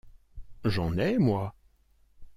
[0.65, 1.53] J’en ai, moi!